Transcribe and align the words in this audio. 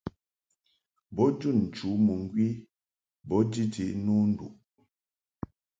Bo 1.15 1.23
jun 1.39 1.57
nchǔ 1.65 1.89
mɨŋgwi 2.05 2.45
bo 3.27 3.35
jiti 3.51 3.85
no 4.05 4.13
nduʼ. 4.29 4.53